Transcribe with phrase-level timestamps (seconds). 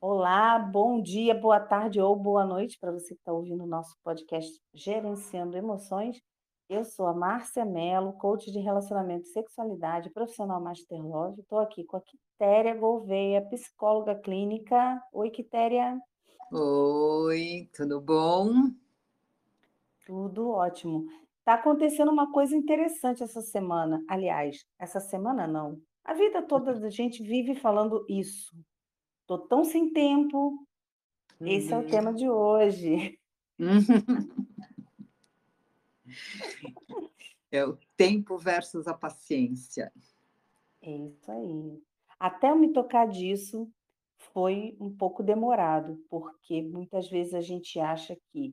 [0.00, 3.96] Olá, bom dia, boa tarde ou boa noite para você que está ouvindo o nosso
[4.04, 6.20] podcast Gerenciando Emoções.
[6.68, 11.40] Eu sou a Márcia Mello, coach de relacionamento e sexualidade, profissional Master Love.
[11.40, 15.02] Estou aqui com a Quitéria Gouveia, psicóloga clínica.
[15.12, 15.98] Oi, Quitéria.
[16.52, 18.70] Oi, tudo bom?
[20.06, 21.06] Tudo ótimo.
[21.38, 24.02] Está acontecendo uma coisa interessante essa semana.
[24.08, 25.78] Aliás, essa semana não.
[26.04, 28.54] A vida toda a gente vive falando isso.
[29.26, 30.66] Tô tão sem tempo.
[31.40, 31.88] Esse é o Uhum.
[31.88, 33.18] tema de hoje.
[37.50, 39.92] É o tempo versus a paciência.
[40.82, 41.80] É isso aí.
[42.18, 43.70] Até eu me tocar disso
[44.32, 48.52] foi um pouco demorado, porque muitas vezes a gente acha que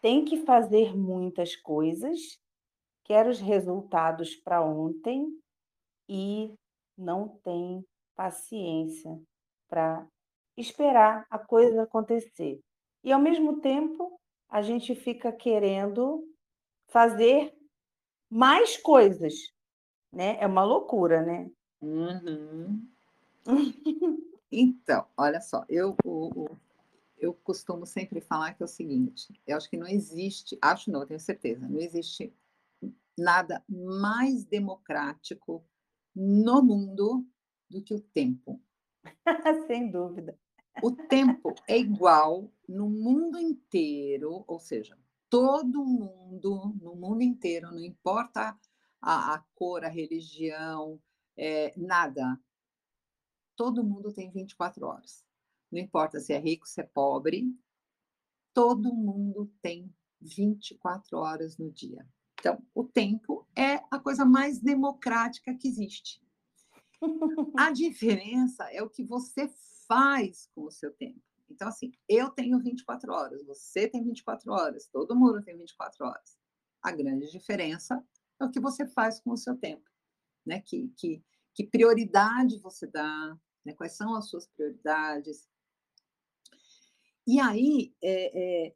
[0.00, 2.18] tem que fazer muitas coisas,
[3.04, 5.28] quer os resultados para ontem
[6.08, 6.52] e
[6.98, 9.22] não tem paciência
[9.68, 10.06] para
[10.56, 12.60] esperar a coisa acontecer.
[13.02, 16.24] E ao mesmo tempo, a gente fica querendo
[16.88, 17.54] fazer
[18.30, 19.34] mais coisas,
[20.12, 20.36] né?
[20.40, 21.50] É uma loucura, né?
[21.82, 22.88] Uhum.
[24.50, 26.56] Então, olha só, eu, o-
[27.18, 31.00] eu costumo sempre falar que é o seguinte: eu acho que não existe, acho não,
[31.00, 32.32] eu tenho certeza, não existe
[33.16, 35.64] nada mais democrático
[36.14, 37.26] no mundo
[37.68, 38.60] do que o tempo.
[39.66, 40.38] Sem dúvida.
[40.82, 44.98] O tempo é igual no mundo inteiro, ou seja,
[45.30, 48.58] todo mundo, no mundo inteiro, não importa
[49.00, 51.00] a, a cor, a religião,
[51.36, 52.40] é, nada.
[53.56, 55.24] Todo mundo tem 24 horas.
[55.70, 57.52] Não importa se é rico, se é pobre,
[58.52, 62.06] todo mundo tem 24 horas no dia.
[62.38, 66.23] Então, o tempo é a coisa mais democrática que existe.
[67.56, 69.52] A diferença é o que você
[69.86, 71.20] faz com o seu tempo.
[71.50, 76.36] Então, assim, eu tenho 24 horas, você tem 24 horas, todo mundo tem 24 horas.
[76.82, 78.02] A grande diferença
[78.40, 79.88] é o que você faz com o seu tempo,
[80.44, 80.60] né?
[80.60, 81.22] Que, que,
[81.54, 83.72] que prioridade você dá, né?
[83.74, 85.48] quais são as suas prioridades.
[87.26, 88.74] E aí, é, é,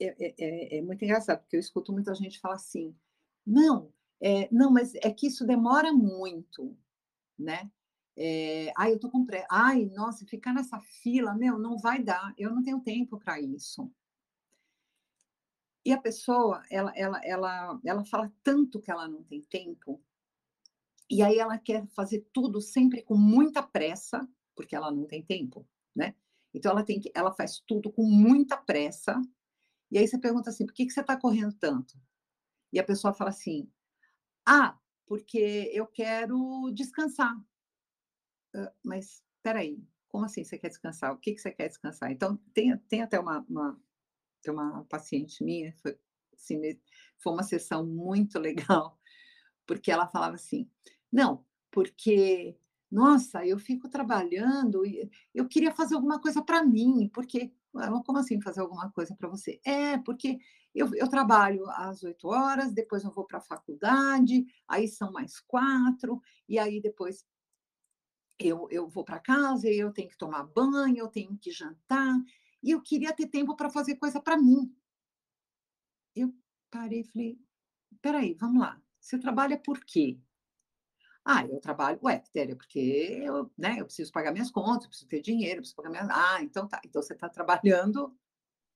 [0.00, 2.96] é, é, é muito engraçado, porque eu escuto muita gente falar assim,
[3.46, 6.76] não, é, não, mas é que isso demora muito,
[7.38, 7.70] né?
[8.16, 9.46] É, ai, eu tô com pressa.
[9.50, 12.32] Ai, nossa, ficar nessa fila, meu, não vai dar.
[12.38, 13.90] Eu não tenho tempo para isso.
[15.84, 20.02] E a pessoa, ela, ela, ela, ela fala tanto que ela não tem tempo,
[21.10, 25.68] e aí ela quer fazer tudo sempre com muita pressa, porque ela não tem tempo,
[25.94, 26.14] né?
[26.52, 29.20] Então ela tem que, ela faz tudo com muita pressa.
[29.90, 32.00] E aí você pergunta assim, por que, que você está correndo tanto?
[32.72, 33.70] E a pessoa fala assim,
[34.46, 37.34] ah, porque eu quero descansar.
[38.54, 41.12] Ah, mas espera aí, como assim você quer descansar?
[41.12, 42.10] O que, que você quer descansar?
[42.10, 43.80] Então, tem, tem até uma, uma,
[44.42, 45.98] tem uma paciente minha, foi,
[46.34, 46.60] assim,
[47.18, 48.98] foi uma sessão muito legal,
[49.66, 50.70] porque ela falava assim,
[51.12, 52.56] não, porque,
[52.90, 58.18] nossa, eu fico trabalhando e eu queria fazer alguma coisa para mim, porque, "Ah, como
[58.18, 59.60] assim fazer alguma coisa para você?
[59.64, 60.38] É, porque
[60.74, 65.40] eu, eu trabalho às oito horas, depois eu vou para a faculdade, aí são mais
[65.40, 67.24] quatro, e aí depois
[68.38, 72.16] eu, eu vou para casa eu tenho que tomar banho, eu tenho que jantar,
[72.62, 74.74] e eu queria ter tempo para fazer coisa para mim.
[76.20, 76.34] Eu
[76.72, 77.38] parei e falei:
[77.92, 80.18] "Espera vamos lá, você trabalha por quê?".
[81.24, 82.78] "Ah, eu trabalho" "Ué, Quitéria, porque
[83.22, 86.08] eu, né, eu preciso pagar minhas contas, eu preciso ter dinheiro, eu preciso pagar minhas"
[86.10, 88.14] "Ah, então tá, então você está trabalhando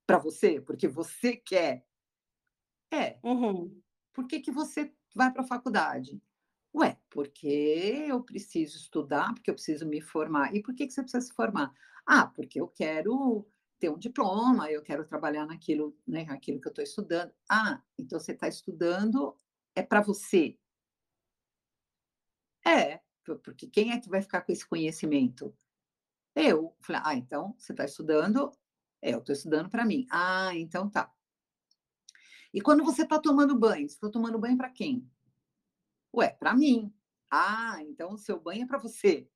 [0.07, 1.85] para você, porque você quer".
[2.91, 3.81] "É, Uhum.
[4.13, 6.21] por que que você vai para a faculdade?".
[6.75, 7.47] "Ué, porque
[8.09, 10.55] eu preciso estudar, porque eu preciso me formar".
[10.55, 11.73] "E por que que você precisa se formar?".
[12.07, 13.47] "Ah, porque eu quero
[13.79, 17.33] ter um diploma, eu quero trabalhar naquilo, né, aquilo que eu estou estudando".
[17.49, 19.35] "Ah, então você está estudando
[19.75, 20.57] é para você".
[22.65, 25.53] "É, po porque quem é que vai ficar com esse conhecimento?".
[26.35, 26.75] "Eu".
[26.81, 28.51] Falei: "Ah, então você está estudando"
[29.01, 30.07] "É, eu estou estudando para mim".
[30.11, 31.11] "Ah, então tá".
[32.53, 35.07] "E quando você está tomando banho, você está tomando banho para quem?".
[36.13, 36.91] "Ué, para mim".
[37.31, 39.27] "Ah, então o seu banho é para você".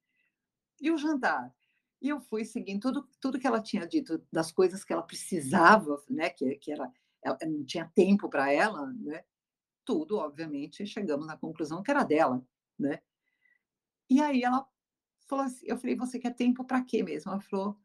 [0.81, 1.53] "E o jantar?".
[2.01, 6.03] E eu fui seguindo tudo tudo que ela tinha dito, das coisas que ela precisava,
[6.09, 6.91] né, que que era
[7.23, 9.23] ela não tinha tempo para ela, né,
[9.85, 12.45] tudo, obviamente, chegamos na conclusão que era dela,
[12.79, 13.01] né.
[14.09, 14.65] E aí ela
[15.27, 17.31] falou assim eu falei: "Você quer tempo para quê mesmo?".
[17.31, 17.77] Ela falou: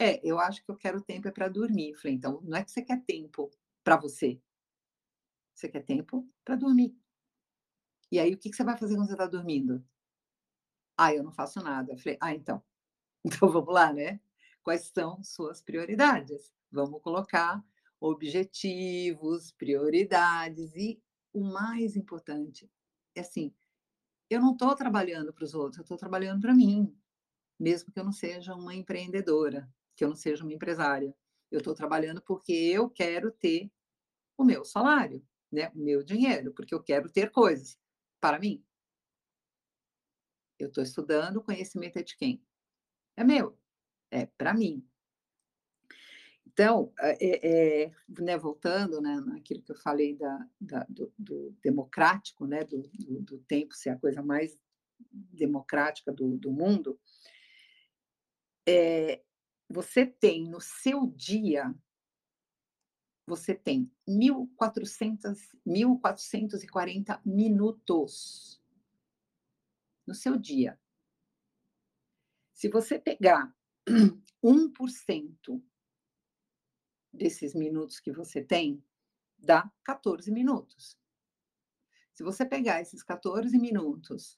[0.00, 1.90] "É, eu acho que eu quero tempo é para dormir".
[1.92, 3.50] Eu falei: "Então, não é que você quer tempo
[3.84, 4.40] para você,
[5.60, 6.96] você quer tempo para dormir.
[8.12, 9.84] E aí o que que você vai fazer quando você está dormindo?".
[10.96, 11.96] "Ah, eu não faço nada".
[11.98, 12.62] Falei: "Ah, então".
[13.46, 14.20] Então vamos lá, né?
[14.62, 16.52] Quais são suas prioridades?
[16.72, 17.64] Vamos colocar
[18.00, 21.02] objetivos, prioridades e
[21.34, 22.70] o mais importante
[23.16, 23.54] é assim,
[24.30, 26.96] eu não estou trabalhando para os outros, eu estou trabalhando para mim,
[27.60, 31.14] mesmo que eu não seja uma empreendedora, que eu não seja uma empresária.
[31.50, 33.70] Eu estou trabalhando porque eu quero ter
[34.38, 35.70] o meu salário, né?
[35.74, 37.78] meu dinheiro, porque eu quero ter coisas
[38.20, 38.64] para mim.
[40.58, 42.44] Eu estou estudando, o conhecimento é de quem?
[43.16, 43.58] É meu,
[44.10, 44.86] é para mim.
[46.46, 52.46] Então, é, é, né, voltando né, naquilo que eu falei da, da do, do, democrático,
[52.46, 54.58] né, do, do, do, tempo ser a coisa mais
[55.00, 57.00] democrática do, do mundo,
[58.68, 59.22] é,
[59.68, 61.72] você tem no seu dia,
[63.30, 68.60] você tem 1.400, 1.440 minutos
[70.04, 70.76] no seu dia.
[72.52, 73.54] Se você pegar
[74.44, 75.62] 1%
[77.12, 78.84] desses minutos que você tem,
[79.38, 80.98] dá 14 minutos.
[82.12, 84.36] Se você pegar esses 14 minutos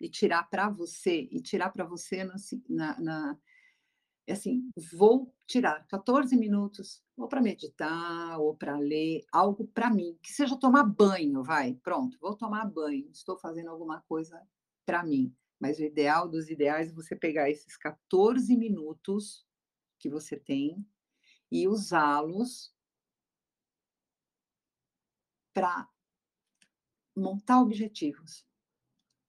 [0.00, 3.38] e tirar para você, e tirar para você na, na,
[4.28, 10.32] assim, vou tirar 14 minutos, ou para meditar, ou para ler, algo para mim, que
[10.32, 14.40] seja tomar banho, vai, pronto, vou tomar banho, estou fazendo alguma coisa
[14.86, 15.34] para mim.
[15.58, 19.46] Mas o ideal dos ideais é você pegar esses 14 minutos
[19.98, 20.86] que você tem
[21.50, 22.72] e usá-los
[25.52, 25.88] para
[27.16, 28.46] montar objetivos,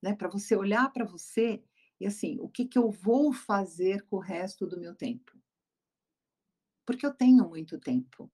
[0.02, 0.16] né?
[0.16, 1.64] Para você olhar para você
[2.02, 5.40] e assim, o que, que eu vou fazer com o resto do meu tempo?
[6.84, 8.28] Porque eu tenho muito tempo.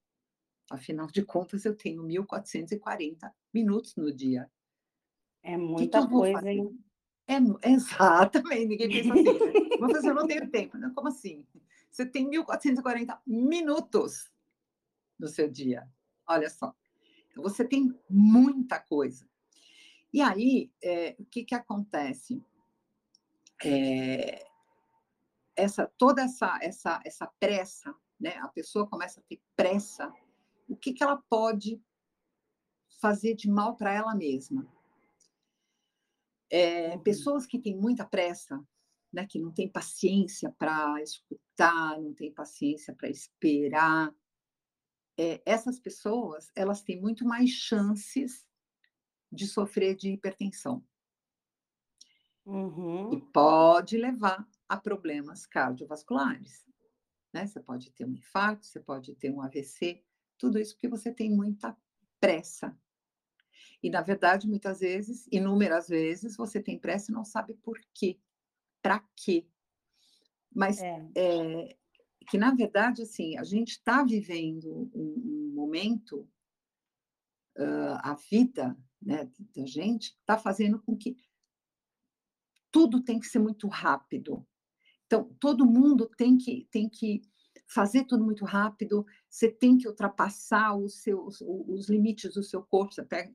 [0.71, 4.49] Afinal de contas, eu tenho 1.440 minutos no dia.
[5.43, 6.79] É muita que que coisa, hein?
[7.27, 7.35] É,
[7.69, 9.33] exatamente, ninguém pensa assim.
[9.33, 9.77] Né?
[9.81, 10.77] Mas eu não tenho tempo.
[10.77, 11.45] Não, como assim?
[11.91, 14.31] Você tem 1.440 minutos
[15.19, 15.85] no seu dia.
[16.25, 16.73] Olha só.
[17.31, 19.27] Então, você tem muita coisa.
[20.13, 22.41] E aí, é, o que, que acontece?
[23.63, 24.45] É,
[25.55, 28.37] essa toda essa, essa, essa pressa, né?
[28.37, 30.13] a pessoa começa a ter pressa,
[30.67, 31.81] o que, que ela pode
[33.01, 34.67] fazer de mal para ela mesma?
[36.49, 38.63] É, pessoas que têm muita pressa,
[39.11, 44.13] né, que não tem paciência para escutar, não tem paciência para esperar.
[45.17, 48.47] É, essas pessoas, elas têm muito mais chances
[49.31, 50.83] de sofrer de hipertensão.
[52.47, 53.13] Uhum.
[53.13, 56.65] E pode levar a problemas cardiovasculares.
[57.33, 57.45] Né?
[57.45, 60.01] Você pode ter um infarto, você pode ter um AVC,
[60.37, 61.75] tudo isso porque você tem muita
[62.19, 62.75] pressa.
[63.83, 68.19] E, na verdade, muitas vezes, inúmeras vezes, você tem pressa e não sabe por quê
[68.81, 69.45] para quê?
[70.55, 71.09] Mas é.
[71.15, 71.77] É,
[72.29, 76.21] que, na verdade, assim, a gente está vivendo um, um momento,
[77.57, 81.17] uh, a vida né, da gente está fazendo com que
[82.71, 84.45] tudo tem que ser muito rápido.
[85.05, 87.21] Então, todo mundo tem que, tem que
[87.67, 92.93] fazer tudo muito rápido, você tem que ultrapassar os, seus, os limites do seu corpo,
[93.05, 93.33] pega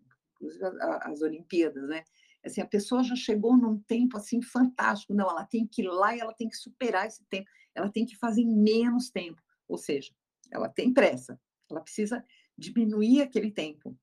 [1.03, 2.05] as Olimpíadas, né?
[2.45, 5.15] Assim, a pessoa já chegou num tempo assim fantástico.
[5.15, 7.49] Não, ela tem que ir lá e ela tem que superar esse tempo.
[7.73, 9.41] Ela tem que fazer em menos tempo.
[9.69, 10.13] Ou seja,
[10.51, 11.41] ela tem pressa.
[11.71, 12.25] Ela precisa
[12.59, 13.97] diminuir aquele tempo.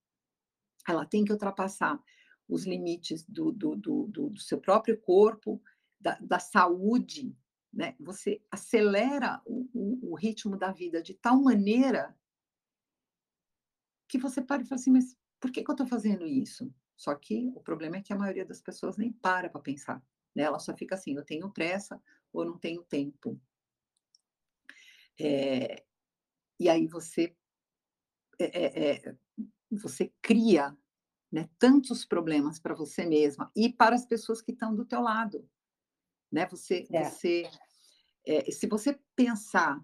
[0.88, 2.02] Ela tem que ultrapassar
[2.50, 5.62] os limites do, do, do, do seu próprio corpo,
[6.00, 7.38] da, da, saúde.
[7.72, 7.96] Né?
[8.00, 12.18] Você acelera o, o, o ritmo da vida de tal maneira
[14.08, 16.74] que você para e fala assim, mas por que, que eu estou fazendo isso?
[16.98, 20.04] Só que o problema é que a maioria das pessoas nem para para pensar.
[20.36, 20.44] Né?
[20.44, 22.02] Ela só fica assim, eu tenho pressa
[22.34, 23.40] ou não tenho tempo.
[25.20, 25.86] É,
[26.60, 27.36] e aí você
[28.40, 29.16] é, é, é
[29.72, 30.76] você cria
[31.32, 35.48] né, tantos problemas para você mesma e para as pessoas que estão do teu lado.
[36.32, 36.46] Né?
[36.48, 37.04] Você, é.
[37.04, 37.50] você
[38.26, 39.84] é, se você pensar,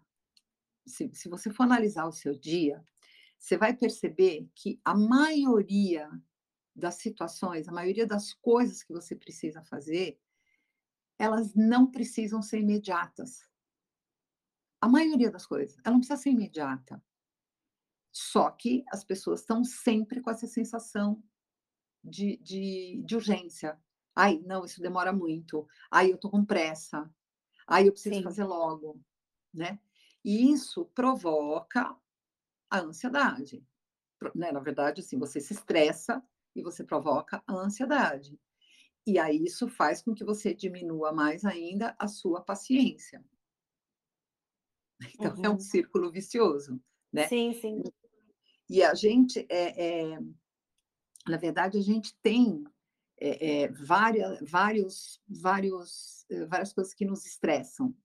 [0.85, 2.83] se, se você for analisar o seu dia,
[3.39, 6.09] você vai perceber que a maioria
[6.75, 10.19] das situações, a maioria das coisas que você precisa fazer,
[11.17, 13.47] elas não precisam ser imediatas.
[14.81, 17.01] A maioria das coisas, ela não precisa ser imediata.
[18.11, 21.23] Só que as pessoas estão sempre com essa sensação
[22.05, 23.79] de, de, de urgência.
[24.15, 25.67] Ai, não, isso demora muito.
[25.91, 27.09] Ai, eu estou com pressa.
[27.67, 28.23] Ai, eu preciso Sim.
[28.23, 29.01] fazer logo,
[29.53, 29.79] né?
[30.25, 31.95] E isso provoca
[32.69, 33.65] a ansiedade.
[34.35, 34.51] Né?
[34.51, 36.23] Na verdade, assim, você se estressa
[36.55, 38.39] e você provoca a ansiedade.
[39.07, 43.25] E aí isso faz com que você diminua mais ainda a sua paciência.
[45.15, 45.59] Então é um Uhum.
[45.59, 46.81] círculo vicioso,
[47.11, 47.31] né.
[47.31, 47.91] Sim, sim.
[48.69, 50.19] E a gente, eh eh,
[51.27, 52.63] na verdade a gente tem,
[53.19, 57.95] eh eh, vária vários vários hã, várias coisas que nos estressam,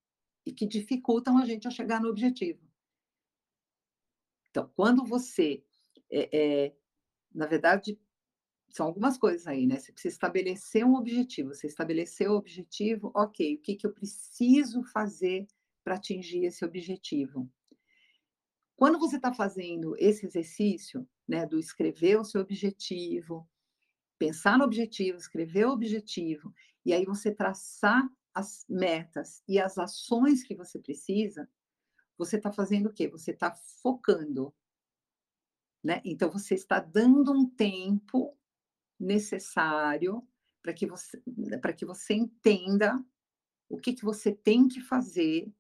[0.47, 2.61] e que dificultam a gente a chegar no objetivo.
[4.55, 5.63] Então, quando você,
[6.11, 6.75] eh eh,
[7.35, 7.99] na verdade,
[8.71, 13.57] são algumas coisas aí, né, você precisa estabelecer um objetivo, você estabeleceu o objetivo, ok,
[13.57, 15.47] o que que eu preciso fazer
[15.85, 17.51] para atingir esse objetivo?
[18.81, 23.47] Quando você está fazendo esse exercício, né, do escrever o seu objetivo,
[24.19, 26.51] pensar no objetivo, escrever o objetivo,
[26.83, 31.47] e aí você traçar as metas e as ações que você precisa,
[32.17, 33.07] você está fazendo o quê?
[33.07, 34.51] Você está focando.
[35.85, 38.35] Né, então você está dando um tempo
[38.99, 40.27] necessário
[40.63, 41.23] para que você
[41.77, 42.99] que você entenda
[43.69, 45.53] o que que você tem que fazer,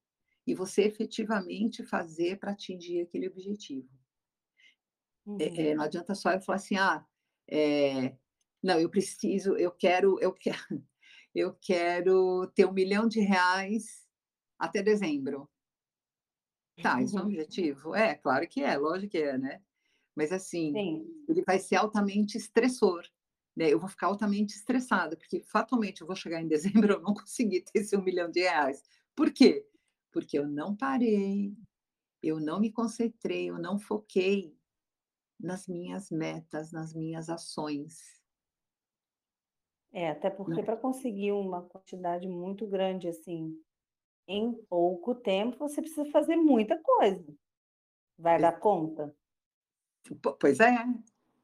[0.46, 3.88] e você efetivamente fazer para atingir aquele objetivo.
[5.38, 5.70] Eh Uhum.
[5.70, 7.06] eh, não adianta só eu falar assim: "Ah,
[7.48, 8.16] eh,
[8.62, 10.58] não, eu preciso eu quero eu quero
[11.34, 14.08] eu quero ter R$1.000.000
[14.58, 15.50] até dezembro".
[16.80, 17.94] Tá, isso é um objetivo?
[17.94, 19.62] É, claro que é, lógico que é, né.
[20.16, 21.28] Mas assim, Sim.
[21.28, 23.02] ele vai ser altamente estressor,
[23.56, 27.14] né, eu vou ficar altamente estressada, porque fatalmente eu vou chegar em dezembro, eu não
[27.14, 28.82] consegui ter esse R$1.000.000.
[29.16, 29.66] Por quê?
[30.12, 31.54] Porque eu não parei,
[32.22, 34.56] eu não me concentrei, eu não foquei
[35.38, 38.20] nas minhas metas, nas minhas ações.
[39.92, 43.56] É, até porque para conseguir uma quantidade muito grande, assim,
[44.28, 47.24] em pouco tempo, você precisa fazer muita coisa.
[48.16, 49.14] Vai dar conta?
[50.22, 50.76] Po pois é,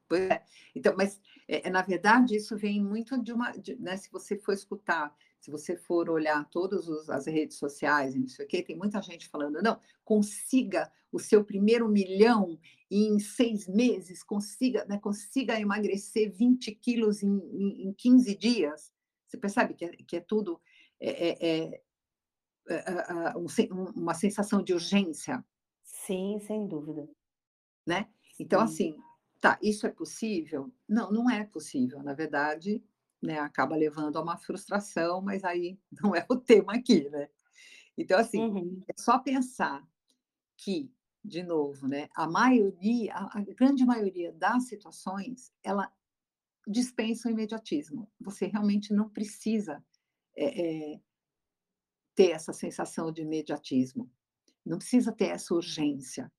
[0.07, 0.43] pois é.
[0.75, 4.53] Então, mas, eh, na verdade isso vem muito de uma de né, se você for
[4.53, 8.63] escutar, se você for olhar todos os as redes sociais e não sei o quê,
[8.63, 12.59] tem muita gente falando: "Não, consiga o seu primeiro 1.000.000
[12.91, 18.93] em 6 meses, consiga, né, consiga emagrecer 20 quilos em em em 15 dias".
[19.27, 20.59] Você percebe que é que é tudo,
[20.99, 21.81] é é é
[23.49, 25.43] sen um uma sensação de urgência?
[25.85, 27.09] Sim, sem dúvida.
[27.85, 28.09] Né.
[28.39, 28.61] Então Sim.
[28.61, 28.97] assim,
[29.39, 30.71] tá, isso é possível?
[30.87, 32.83] Não, não é possível, na verdade,
[33.23, 37.29] né, acaba levando a uma frustração, mas aí não é o tema aqui, né.
[37.97, 38.87] Então assim, Uhum.
[38.89, 39.87] é só pensar
[40.57, 40.91] que,
[41.25, 45.91] de novo, né, a maioria a a grande maioria das situações, ela
[46.67, 48.11] dispensa o imediatismo.
[48.21, 49.83] Você realmente não precisa,
[50.37, 51.01] eh eh
[52.17, 54.11] ter essa sensação de imediatismo.
[54.65, 56.31] Não precisa ter essa urgência.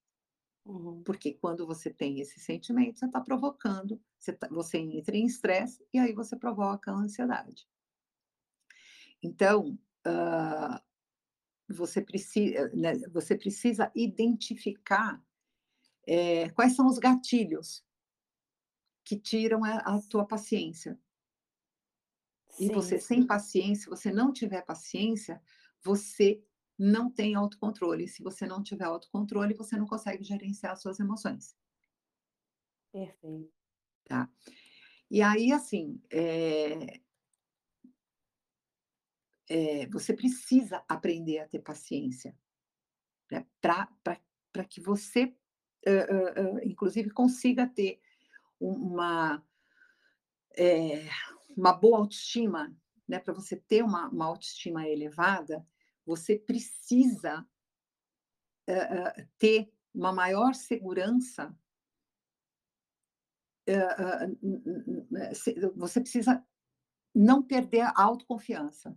[0.65, 1.03] Uhum.
[1.03, 5.85] Porque quando você tem esse sentimento, você está provocando, você tá você entra em estresse,
[5.93, 7.67] e aí você provoca a ansiedade.
[9.23, 10.81] Então, hã,
[11.69, 15.23] você preci eh, né, você precisa identificar,
[16.07, 17.83] eh, quais são os gatilhos
[19.07, 20.99] que tiram a a tua paciência.
[22.59, 25.41] E Sim, você sem paciência se você não tiver paciência,
[25.83, 26.43] você
[26.79, 31.53] não tem autocontrole, se você não tiver autocontrole, você não consegue gerenciar as suas emoções.
[32.95, 33.51] Perfeito.
[34.05, 34.29] Tá.
[35.11, 37.01] E aí, assim, eh
[39.51, 42.37] eh, você precisa aprender a ter paciência,
[43.33, 45.35] né, pra que você,
[45.87, 48.01] hã hã hã, inclusive consiga ter
[48.61, 49.43] uma
[50.57, 51.09] eh,
[51.57, 52.75] uma boa autoestima,
[53.09, 55.65] né, pra você ter uma uma autoestima elevada,
[56.09, 57.47] você precisa
[58.67, 61.55] hã, ter uma maior segurança
[63.67, 64.29] eh,
[65.77, 66.45] você precisa
[67.15, 68.97] não perder a autoconfiança.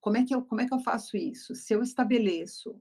[0.00, 1.54] Como é que eu como é que eu faço isso?
[1.54, 2.80] Se eu estabeleço,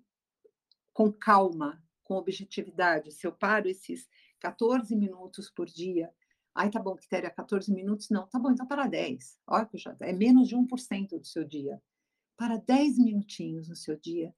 [0.93, 4.07] com calma, com objetividade, se eu paro esses
[4.39, 6.13] 14 minutos por dia,
[6.55, 9.95] "Ai, tá bom, Quitéria, 14 minutos, não", "Tá bom, então para 10", olha que já
[10.01, 11.81] é menos de 1% do seu dia.
[12.37, 14.33] Para 10 minutinhos no seu dia,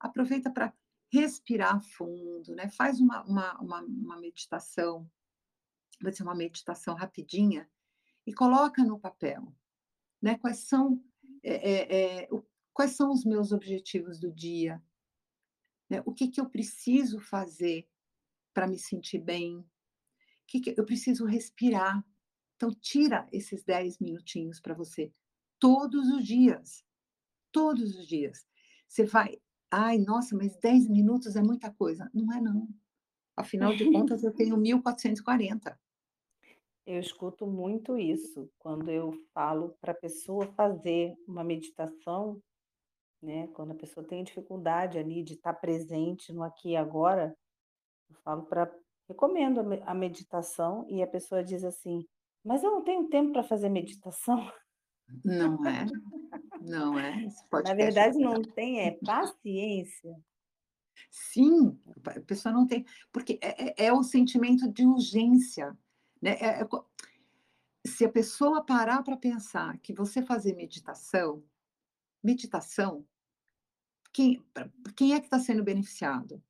[0.00, 0.74] aproveita pra
[1.12, 5.10] respirar fundo, né, faz uma uma uma uma meditação,
[6.02, 7.70] pode ser uma meditação rapidinha,
[8.26, 9.54] e coloca no papel,
[10.22, 11.02] né, quais são,
[11.44, 12.42] eh eh eh, o
[12.74, 14.82] quais são os meus objetivos do dia.
[15.90, 17.88] Né, o que que eu preciso fazer
[18.54, 19.64] pra me sentir bem?
[20.48, 22.04] Que que eu preciso respirar.
[22.56, 25.12] Então tira esses 10 minutinhos pra você,
[25.60, 26.84] todos os dias,
[27.52, 28.46] todos os dias.
[28.88, 29.38] Você vai:
[29.70, 32.68] "Ai, nossa, mas 10 minutos é muita coisa", não é não.
[33.36, 35.78] Afinal de contas eu tenho 1440.
[36.86, 42.40] Eu escuto muito isso, quando eu falo pra pessoa fazer uma meditação
[43.22, 47.34] né, quando a pessoa tem dificuldade ali de estar presente no aqui e agora,
[48.10, 48.72] eu falo para
[49.08, 52.04] recomendo a me a meditação e a pessoa diz assim:
[52.44, 54.38] "Mas eu não tenho tempo para fazer meditação".
[55.24, 55.92] Não é?
[56.68, 57.26] Não é?
[57.64, 60.14] Na verdade não tem é paciência.
[61.10, 65.76] Sim, a pessoa não tem porque é é é o sentimento de urgência,
[66.20, 66.68] né, é é
[67.86, 71.42] se a pessoa parar para pensar que você fazer meditação
[72.22, 73.06] meditação,
[74.12, 74.44] quem
[74.96, 76.42] quem é que está sendo beneficiado?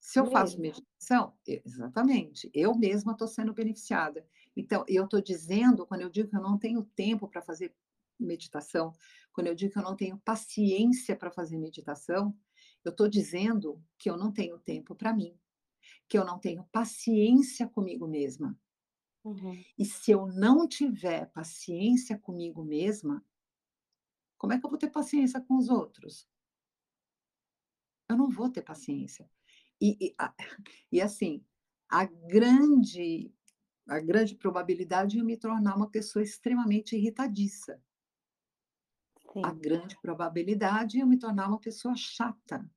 [0.00, 4.26] Se eu faço meditação exatamente, eu mesma estou sendo beneficiada.
[4.56, 7.74] Então, eu estou dizendo quando eu digo que eu não tenho tempo para fazer
[8.24, 8.92] meditação,
[9.32, 12.36] quando eu digo que eu não tenho paciência para fazer meditação,
[12.84, 15.38] eu estou dizendo que eu não tenho tempo para mim,
[16.08, 18.58] que eu não tenho paciência comigo mesma.
[19.22, 19.62] Uhum.
[19.78, 23.24] E se eu não tiver paciência comigo mesma,
[24.38, 26.26] como é que eu vou ter paciência com os outros?
[28.08, 29.30] Eu não vou ter paciência.
[29.80, 30.34] E e a
[30.90, 31.44] e assim,
[31.88, 33.32] a grande
[33.86, 37.82] a grande probabilidade de eu me tornar uma pessoa extremamente irritadiça.
[39.42, 39.54] A Sim.
[39.54, 42.70] grande probabilidade é eu me tornar uma pessoa chata,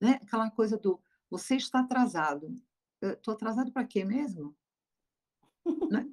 [0.00, 2.54] né, aquela coisa do: "Você está atrasado".
[3.00, 4.56] "Eu estou atrasado para quê mesmo?"
[5.90, 6.08] Né.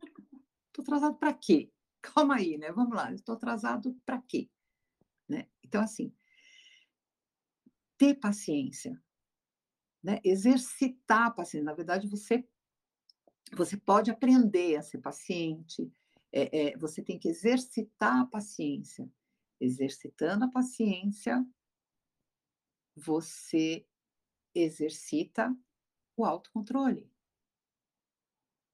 [0.68, 1.72] "Estou atrasado para quê?
[2.02, 4.50] Calma aí, né, vamos lá, estou atrasado para quê?",
[5.30, 5.48] né.
[5.64, 6.14] Então assim
[8.00, 8.98] ter paciência,
[10.04, 12.48] né, exercitar a paciência, na verdade você
[13.58, 15.92] você pode aprender a ser paciente,
[16.32, 19.10] eh eh, você tem que exercitar a paciência.
[19.62, 21.46] Exercitando a paciência
[22.96, 23.86] você
[24.56, 25.56] exercita
[26.18, 27.12] o autocontrole.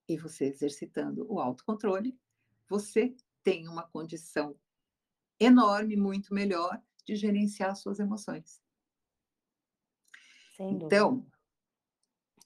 [0.08, 2.18] E você exercitando o autocontrole,
[2.70, 4.60] você tem uma condição
[5.40, 8.62] enorme, muito melhor, de gerenciar as suas emoções.
[10.70, 11.26] Então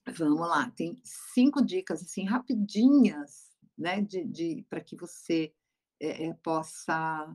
[0.08, 5.54] vamos lá, tem 5 dicas, assim, rapidinhas, né, de de pra que você,
[6.00, 7.28] eh, possa,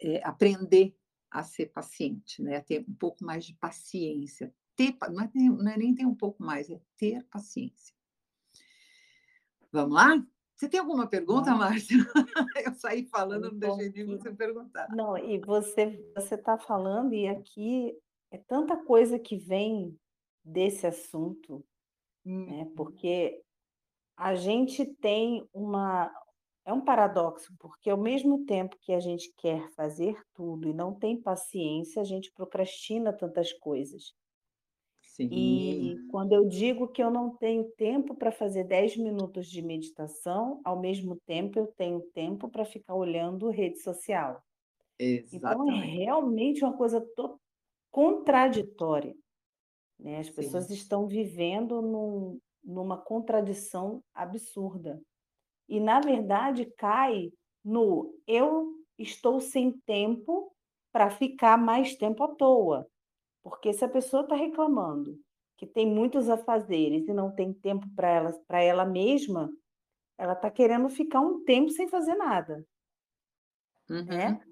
[0.00, 0.96] eh, aprender
[1.30, 4.54] a ser paciente, né, a ter um pouco mais de paciência.
[4.76, 7.94] Ter não é nem não é nem ter um pouco mais, é ter paciência.
[9.70, 10.22] Vamos lá?
[10.56, 11.58] Você tem alguma pergunta, Vamos.
[11.58, 11.96] Márcia?
[12.66, 14.88] Eu saí falando, não deixei nem aqui você perguntar.
[14.94, 17.96] não, e você você está falando e aqui
[18.30, 19.98] é tanta coisa que vem
[20.44, 21.64] desse assunto,
[22.24, 22.74] né, Uhum.
[22.76, 23.42] porque
[24.16, 26.12] a gente tem uma
[26.64, 30.94] é um paradoxo, porque ao mesmo tempo que a gente quer fazer tudo e não
[30.98, 34.12] tem paciência, a gente procrastina tantas coisas.
[35.02, 35.30] Sim.
[35.30, 40.60] E quando eu digo que eu não tenho tempo para fazer 10 minutos de meditação,
[40.64, 44.42] ao mesmo tempo eu tenho tempo para ficar olhando rede social.
[45.32, 46.02] Então é Exatamente.
[46.04, 47.04] realmente uma coisa
[47.90, 49.14] contraditória,
[49.98, 50.30] né, as Sim.
[50.30, 55.00] pessoas estão vivendo num numa contradição absurda.
[55.74, 57.32] E na verdade cai
[57.64, 58.48] no: "Eu
[58.98, 60.34] estou sem tempo
[60.92, 62.86] para ficar mais tempo à toa",
[63.44, 65.18] porque se a pessoa está reclamando
[65.58, 69.50] que tem muitos afazeres e não tem tempo para ela para ela mesma,
[70.18, 72.66] ela está querendo ficar um tempo sem fazer nada.
[73.88, 74.42] Uhum, Né.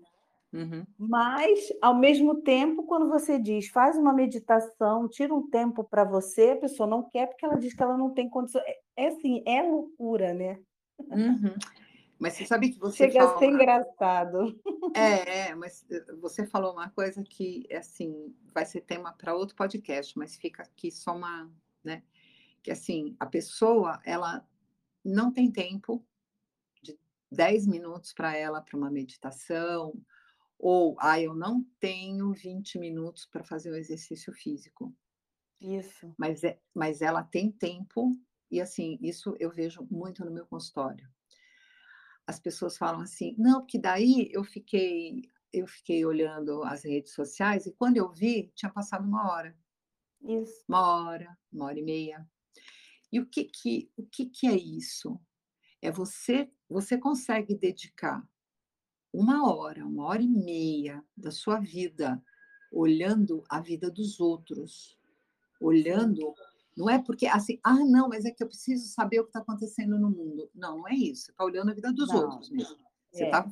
[0.54, 0.86] uhum.
[0.98, 6.50] Mas, ao mesmo tempo, quando você diz: "Faz uma meditação, tira um tempo para você",
[6.50, 9.42] a pessoa não quer, porque ela diz que ela não tem condições é é assim,
[9.46, 10.60] é loucura, né.
[11.08, 11.54] Uhum.
[12.18, 14.60] Mas você sabe que você Chega a ser fala engraçado.
[14.94, 19.56] É, é, mas, eh, você falou uma coisa que, assim, vai ser tema para outro
[19.56, 21.50] podcast, mas fica aqui só uma
[21.82, 22.02] né,
[22.62, 24.46] que assim, a pessoa, ela
[25.04, 26.06] não tem tempo
[26.82, 26.98] de
[27.32, 29.94] 10 minutos para ela, para uma meditação,
[30.58, 34.94] ou: "Ai, eu não tenho 20 minutos para fazer o exercício físico".
[35.60, 36.14] Isso.
[36.18, 38.12] Mas é mas ela tem tempo
[38.50, 41.08] e, assim, isso eu vejo muito no meu consultório.
[42.26, 47.66] As pessoas falam assim: "Não, porque daí eu fiquei eu fiquei olhando as redes sociais
[47.66, 49.56] e quando eu vi, tinha passado 1 hora".
[50.22, 50.64] Isso.
[50.68, 52.26] 1 hora, 1 hora e meia.
[53.12, 55.20] E o que que o que que é isso?
[55.82, 58.26] É você você consegue dedicar
[59.14, 62.22] 1 hora, 1 hora e meia da sua vida
[62.72, 64.98] olhando a vida dos outros,
[65.60, 66.34] olhando
[66.80, 69.40] não é porque, assim: "Ah, não, mas é que eu preciso saber o que está
[69.40, 70.50] acontecendo no mundo".
[70.54, 72.14] Não, não é isso, você está olhando a vida dos Não.
[72.14, 72.76] outros mesmo.
[73.12, 73.26] Você É.
[73.26, 73.46] está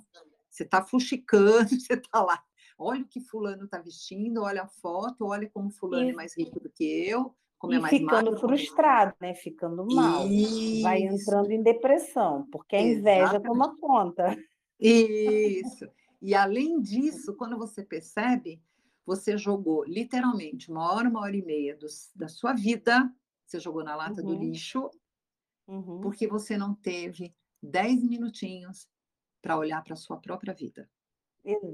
[0.51, 2.43] você está fuxicando, você está lá:
[2.79, 6.61] "Olha o que fulano está vestindo, olha a foto, olha como fulano é mais rico
[6.61, 10.37] do que eu, como é E mais ficando magro, como" frustrado, né, ficando mal.
[10.71, 11.03] Vai Isso.
[11.03, 13.41] entrando em depressão, porque a inveja Exatamente.
[13.41, 14.37] toma conta.
[14.81, 15.91] Isso.
[16.21, 18.63] E além disso, quando você percebe,
[19.09, 23.11] você jogou literalmente uma hora, uma hora e meia do, da sua vida,
[23.43, 24.27] você jogou na lata uhum.
[24.27, 24.91] do lixo,
[25.67, 26.03] uhum.
[26.03, 28.87] porque você não teve dez minutinhos
[29.41, 30.91] para olhar para a sua própria vida,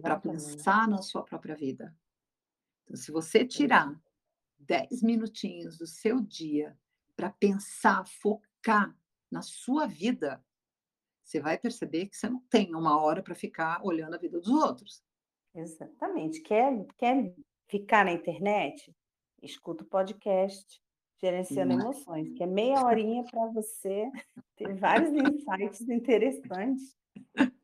[0.00, 1.92] para pensar na sua própria vida.
[2.84, 4.00] Então, se você tirar
[4.56, 6.78] dez minutinhos do seu dia
[7.16, 8.96] para pensar, focar
[9.28, 10.40] na sua vida,
[11.24, 14.50] você vai perceber que você não tem uma hora para ficar olhando a vida dos
[14.50, 15.02] outros.
[15.54, 16.40] Exatamente.
[16.40, 17.32] Quer, quer
[17.68, 18.94] ficar na internet?
[19.42, 20.82] Escuta o podcast
[21.20, 21.72] Gerenciando.
[21.72, 24.10] Emoções, que é meia horinha para você
[24.56, 26.94] ter vários insights interessantes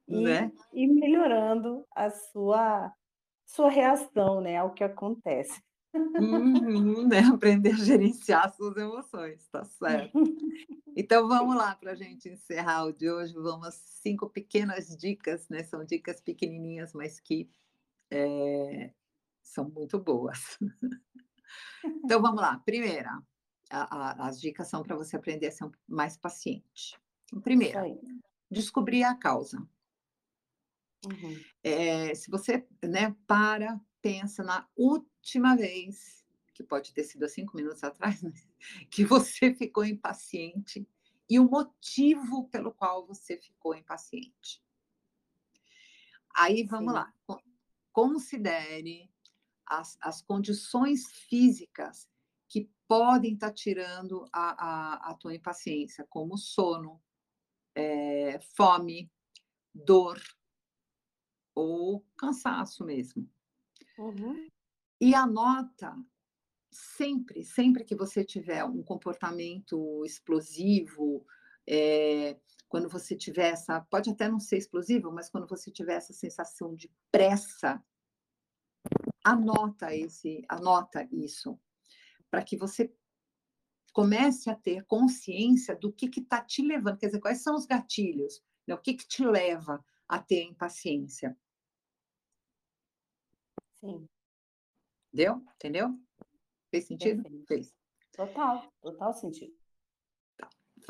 [0.08, 0.50] e, né?
[0.72, 2.90] e melhorando a sua,
[3.44, 5.60] sua reação né, ao que acontece.
[5.92, 7.18] Uhum, né?
[7.34, 10.18] Aprender a gerenciar suas emoções, tá certo.
[10.96, 13.34] Então vamos lá para a gente encerrar o de hoje.
[13.34, 15.64] Vamos cinco pequenas dicas, né?
[15.64, 17.48] São dicas pequenininhas, mas que
[18.10, 18.92] é,
[19.42, 20.58] são muito boas.
[22.04, 22.58] Então vamos lá.
[22.60, 23.10] Primeira,
[23.70, 26.98] a, a, as dicas são para você aprender a ser mais paciente.
[27.24, 27.82] Então, primeira,
[28.50, 29.58] descobrir a causa.
[31.06, 31.40] Uhum.
[31.62, 37.56] É, se você né, para, pensa na última vez, que pode ter sido há cinco
[37.56, 38.32] minutos atrás, né,
[38.90, 40.86] que você ficou impaciente
[41.28, 44.62] e o motivo pelo qual você ficou impaciente.
[46.34, 46.98] Aí vamos Sim.
[46.98, 47.14] lá.
[47.92, 49.10] Considere
[49.66, 52.08] as, as condições físicas
[52.48, 57.00] que podem estar tá tirando a, a, a tua impaciência, como sono,
[57.74, 59.10] é, fome,
[59.72, 60.20] dor
[61.54, 63.28] ou cansaço mesmo.
[63.98, 64.48] Uhum.
[65.00, 65.96] E anota
[66.70, 71.26] sempre, sempre que você tiver um comportamento explosivo,
[71.66, 72.38] é,
[72.70, 76.72] quando você tiver essa, pode até não ser explosivo, mas quando você tiver essa sensação
[76.72, 77.84] de pressa,
[79.24, 81.60] anota esse, anota isso,
[82.30, 82.94] para que você
[83.92, 88.40] comece a ter consciência do que está te levando, quer dizer, quais são os gatilhos,
[88.64, 88.72] né?
[88.72, 91.36] o que, que te leva a ter impaciência.
[93.80, 94.08] Sim.
[95.12, 95.44] Deu?
[95.56, 96.00] Entendeu?
[96.70, 97.24] Fez sentido?
[97.24, 97.46] Perfeito.
[97.48, 97.74] Fez.
[98.12, 99.59] Total, total sentido.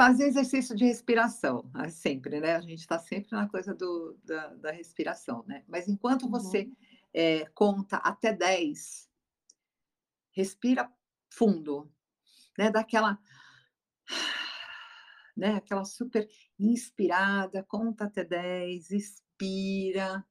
[0.01, 2.57] Fazer exercício de respiração, ah, sempre, né?
[2.57, 5.63] A gente está sempre na coisa do, da, da, respiração, né?
[5.69, 6.77] Mas enquanto você uhum.
[7.13, 9.11] é, conta até 10,
[10.33, 10.91] respira
[11.29, 11.93] fundo,
[12.59, 12.71] né?
[12.71, 13.19] Daquela
[15.37, 15.57] né?
[15.57, 16.27] Aquela super
[16.59, 20.25] inspirada, conta até 10, expira,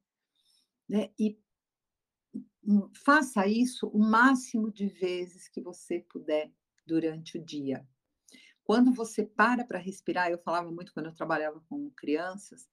[0.88, 1.12] né?
[1.20, 1.38] E
[2.64, 6.52] Hum, faça isso o máximo de vezes que você puder
[6.86, 7.84] durante o dia.
[8.70, 12.70] Quando você para para respirar, eu falava muito quando eu trabalhava com crianças,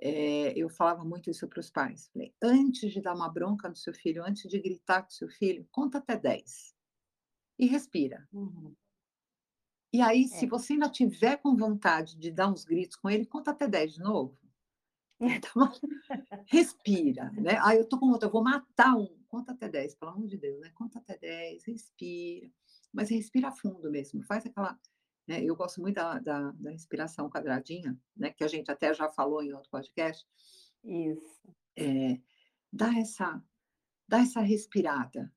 [0.00, 2.08] é, eu falava muito isso para os pais.
[2.08, 5.68] Falei, antes de dar uma bronca no seu filho, antes de gritar com seu filho,
[5.70, 6.74] conta até 10
[7.58, 8.26] e respira.
[8.32, 8.74] Uhum.
[9.92, 10.26] E aí, é.
[10.26, 13.92] se você ainda tiver com vontade de dar uns gritos com ele, conta até 10
[13.92, 14.38] de novo.
[15.20, 15.70] Então,
[16.46, 17.58] respira, né?
[17.62, 19.22] Ah, eu tô com vontade, eu vou matar um.
[19.28, 20.70] Conta até 10, pelo amor de Deus, né?
[20.70, 22.50] Conta até 10, respira.
[22.90, 24.80] Mas respira fundo mesmo, faz aquela.
[25.30, 25.44] Né?
[25.44, 28.32] Eu gosto muito da, da, da respiração quadradinha, né?
[28.32, 30.26] Que a gente até já falou em outro podcast.
[30.82, 31.40] Isso.
[31.78, 32.18] É,
[32.72, 33.40] dá essa,
[34.08, 35.32] dá essa respirada.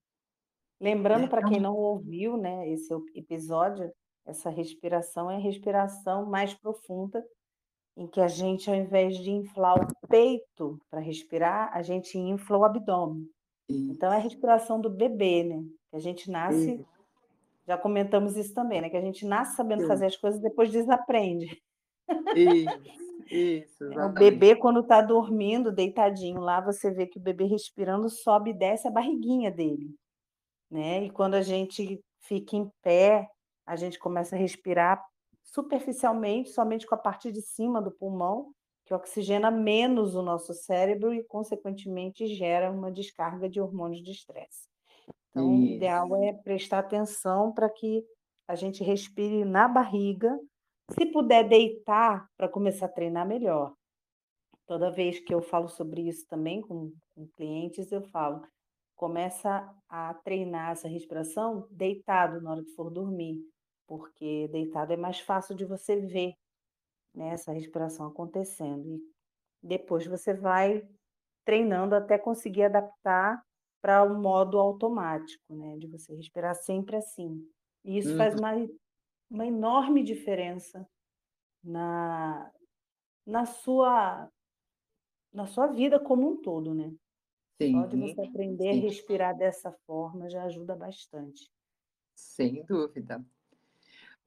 [0.82, 1.28] Lembrando né?
[1.28, 3.94] para quem não ouviu, né, esse episódio,
[4.26, 7.24] essa respiração é a respiração mais profunda
[7.96, 12.58] em que a gente, ao invés de inflar o peito para respirar, a gente infla
[12.58, 13.30] o abdômen.
[13.70, 15.64] Então, é a respiração do bebê, né?
[15.92, 16.84] Que a gente nasce,
[17.68, 18.90] já comentamos isso também, né?
[18.90, 21.62] Que a gente nasce sabendo fazer as coisas e depois desaprende.
[22.36, 23.04] Isso.
[23.30, 28.10] Isso, é, o bebê, quando está dormindo, deitadinho lá, você vê que o bebê respirando
[28.10, 29.96] sobe e desce a barriguinha dele.
[30.70, 31.06] Né?
[31.06, 33.28] E quando a gente fica em pé,
[33.66, 35.04] a gente começa a respirar
[35.44, 38.52] superficialmente, somente com a parte de cima do pulmão,
[38.86, 44.68] que oxigena menos o nosso cérebro e, consequentemente, gera uma descarga de hormônios de estresse.
[45.34, 45.74] Então, Isso.
[45.74, 48.06] o ideal é prestar atenção para que
[48.48, 50.38] a gente respire na barriga.
[50.92, 53.74] Se puder deitar para começar a treinar, melhor.
[54.68, 58.42] Toda vez que eu falo sobre isso também com, com clientes, eu falo:
[58.96, 63.42] começa a treinar essa respiração deitado na hora que for dormir
[63.88, 66.34] porque deitado é mais fácil de você ver
[67.14, 68.96] né, essa respiração acontecendo.
[69.62, 70.88] E depois você vai
[71.46, 73.42] treinando até conseguir adaptar
[73.84, 77.46] para um modo automático, né, de você respirar sempre assim.
[77.84, 78.18] E isso uhum.
[78.18, 78.52] faz uma,
[79.30, 80.88] uma enorme diferença
[81.62, 82.50] na,
[83.28, 84.32] na sua
[85.34, 86.94] na sua vida como um todo, né.
[87.62, 88.80] Só de Sim, você aprender a sim.
[88.80, 91.52] respirar dessa forma já ajuda bastante.
[92.16, 93.18] Sem dúvida.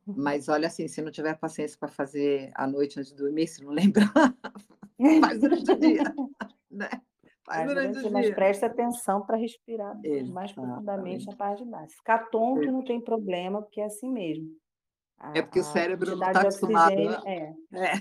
[0.07, 0.15] Uhum.
[0.19, 3.65] Mas olha, assim, se não tiver paciência para fazer à noite antes de dormir, se
[3.65, 4.13] não lembrar,
[5.21, 6.03] faz durante o dia,
[6.71, 6.91] né.
[7.55, 11.37] Durante o o dia, mas presta atenção para respirar mais profundamente na Exatamente.
[11.37, 11.97] parte de baixo.
[11.97, 14.49] Ficar tonto Exa não tem problema, porque é assim mesmo.
[15.33, 17.55] É porque o A a cérebro não está de acostumado oxigênio a é.
[17.75, 17.93] é.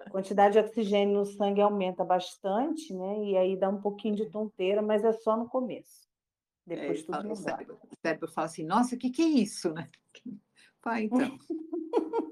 [0.00, 4.30] A quantidade de oxigênio no sangue aumenta bastante, né, e aí dá um pouquinho de
[4.30, 6.08] tonteira, mas é só no começo.
[6.74, 7.36] É, Depois ele tudo fala o melhora.
[7.36, 9.90] cérebro o cérebro fala assim: "Nossa, que que é isso, né?"
[10.82, 11.38] Fala: "Então".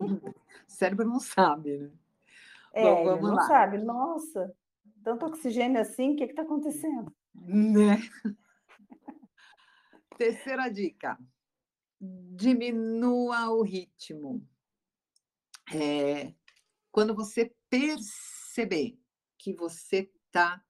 [0.69, 1.93] O cérebro não sabe, né.
[2.79, 3.39] Bom, É, ele vamos não lá.
[3.39, 3.79] sabe.
[3.79, 4.53] "Nossa,
[5.05, 7.13] tanto oxigênio assim, que que está acontecendo?".
[7.35, 7.99] Né.
[10.17, 11.19] Terceira dica,
[12.01, 14.47] diminua o ritmo.
[15.73, 16.35] Eh,
[16.93, 18.99] quando você perceber
[19.39, 20.63] que você está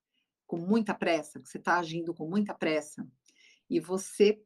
[0.47, 3.07] com muita pressa, que você está agindo com muita pressa,
[3.71, 4.45] e você,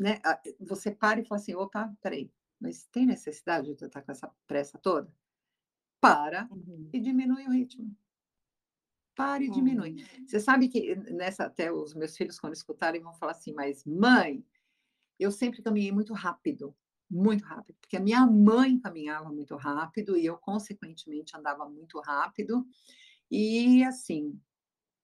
[0.00, 0.20] né,
[0.60, 4.12] você para e fala assim: "Opa, espera aí, mas tem necessidade de eu estar com
[4.12, 5.12] essa pressa toda?".
[6.00, 6.90] Para Uhum.
[6.92, 7.96] e diminui o ritmo.
[9.16, 9.90] Para e diminui.
[9.90, 10.26] Uhum.
[10.26, 14.44] Você sabe que nessa até os meus filhos quando escutarem vão falar assim: "Mas mãe,
[15.18, 16.76] eu sempre caminhei muito rápido,
[17.10, 22.66] muito rápido", porque a minha mãe caminhava muito rápido e eu consequentemente andava muito rápido,
[23.30, 24.40] e assim,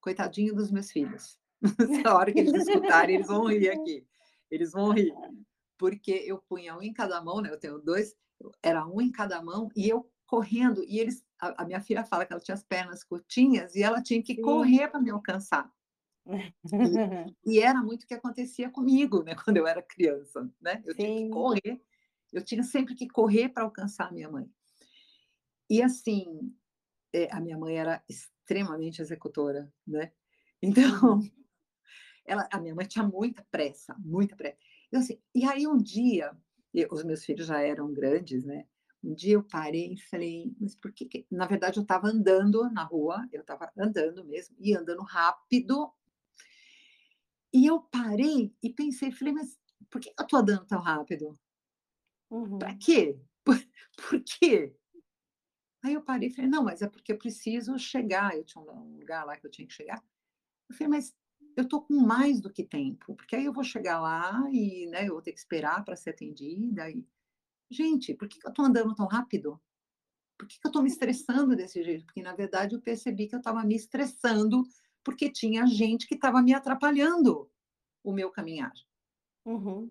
[0.00, 1.38] coitadinho dos meus filhos.
[2.08, 4.06] Essa hora que eles escutarem eles vão rir aqui,
[4.50, 5.18] eles vão rir,
[5.78, 8.16] porque eu punha um em cada mão, né, eu tenho 2,
[8.62, 12.26] era um em cada mão e eu correndo e eles a a minha filha fala
[12.26, 14.40] que ela tinha as pernas curtinhas e ela tinha que Sim.
[14.40, 15.70] correr para me alcançar.
[16.82, 17.00] E
[17.44, 21.12] e era muito o que acontecia comigo, né, quando eu era criança, né, eu tinha
[21.12, 21.30] que Sim.
[21.30, 21.80] correr,
[22.32, 24.50] eu tinha sempre que correr para alcançar a minha mãe.
[25.68, 26.54] E assim,
[27.14, 30.12] eh, a minha mãe era extremamente executora, né,
[30.62, 31.20] então,
[32.26, 34.58] ela a minha mãe tinha muita pressa, muita pressa.
[34.88, 36.36] Então assim, e aí um dia,
[36.74, 38.66] e os meus filhos já eram grandes, né,
[39.06, 42.70] um dia eu parei e falei: "Mas por que que" na verdade eu estava andando
[42.72, 45.92] na rua, eu estava andando mesmo, e andando rápido
[47.52, 49.58] e eu parei e pensei, falei: "Mas
[49.90, 51.36] por que eu estou andando tão rápido?"
[52.58, 52.78] "Pra Uhum.
[52.78, 53.18] quê?
[53.44, 53.56] Por
[53.96, 54.76] por quê?"
[55.84, 58.70] Aí eu parei e falei: "Não, mas é porque eu preciso chegar", eu tinha um
[58.96, 60.02] um lugar lá que eu tinha que chegar.
[60.70, 61.16] Eu falei: "Mas
[61.56, 65.08] eu estou com mais do que tempo, porque aí eu vou chegar lá e, né,
[65.08, 67.04] eu vou ter que esperar para ser atendida e
[67.70, 69.60] gente, por que que eu estou andando tão rápido?
[70.38, 73.34] Por que que eu estou me estressando desse jeito?" Porque na verdade eu percebi que
[73.36, 74.64] eu estava me estressando,
[75.04, 77.50] porque tinha gente que estava me atrapalhando
[78.04, 78.72] o meu caminhar.
[79.44, 79.90] Uhum.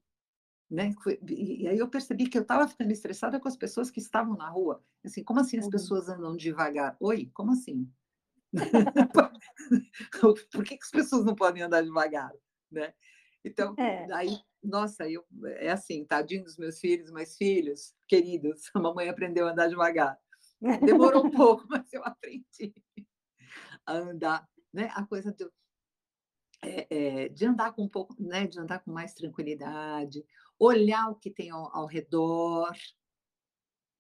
[0.69, 0.89] Né,
[1.29, 4.35] e e aí eu percebi que eu estava ficando estressada com as pessoas que estavam
[4.35, 5.69] na rua, assim, como assim as Uhum.
[5.69, 6.97] pessoas andam devagar?
[6.99, 7.88] Oi, como assim?
[10.51, 12.31] Por que que as pessoas não podem andar devagar,
[12.71, 12.93] né?
[13.45, 14.11] Então, É.
[14.13, 15.25] aí, nossa, eu
[15.58, 20.17] é assim, tadinho dos meus filhos, mas filhos queridos, a mamãe aprendeu a andar devagar.
[20.86, 22.73] Demorou um pouco, mas eu aprendi
[23.86, 25.51] a andar, né, a coisa do
[26.63, 30.25] eh eh, de andar com um pouco, né, de andar com mais tranquilidade,
[30.60, 32.71] olhar o que tem ao ao redor.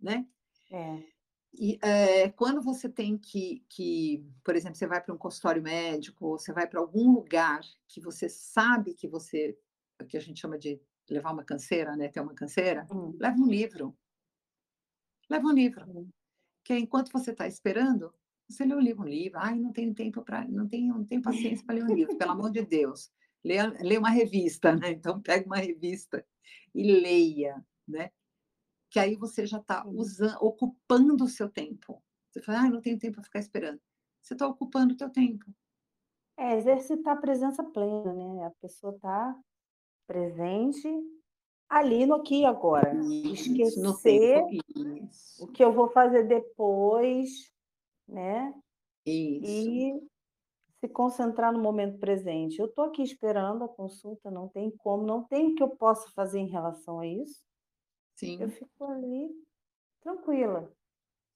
[0.01, 0.25] Né?
[0.71, 1.03] É.
[1.57, 6.25] E, eh, quando você tem que que, por exemplo, você vai para um consultório médico
[6.27, 9.57] ou você vai para algum lugar que você sabe que você
[10.01, 13.19] o que a gente chama de levar uma canseira, né, ter uma canseira, Hum.
[13.19, 13.97] leva um livro.
[15.29, 16.11] Leva um livro, Hum.
[16.63, 18.13] que aí enquanto você está esperando,
[18.49, 21.21] você lê um livro um livro, "Ai, não tenho tempo pra não tenho não tenho
[21.21, 23.11] paciência para ler um livro", pelo amor de Deus,
[23.43, 26.25] leia leia uma revista, né, então pega uma revista
[26.75, 28.11] e leia, né,
[28.91, 29.95] que aí você já está Uhum.
[29.95, 32.03] usan ocupando o seu tempo.
[32.31, 33.81] Você fala: "Ai, não tenho tempo para ficar esperando",
[34.23, 35.45] você está ocupando o teu tempo.
[36.37, 39.39] É, exercitar a presença plena, né, a pessoa tá
[40.07, 40.87] presente
[41.69, 43.05] ali no aqui agora.
[43.41, 44.43] Isso, Esquecer
[45.37, 47.29] o que eu vou fazer depois,
[48.07, 48.53] né,
[49.05, 49.71] Isso.
[49.71, 49.93] e
[50.83, 52.59] se concentrar no momento presente.
[52.59, 56.09] Eu estou aqui esperando a consulta, não tem como, não tem o que eu possa
[56.15, 57.45] fazer em relação a isso.
[58.39, 58.49] Eu Sim.
[58.49, 59.29] fico ali
[60.01, 60.71] tranquila,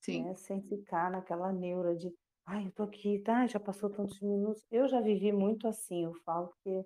[0.01, 0.25] Sim.
[0.25, 2.13] né, sem ficar naquela neura de:
[2.45, 4.65] "Ai, eu estou aqui, tá, já passou tantos minutos".
[4.71, 6.85] Eu já vivi muito assim, eu falo que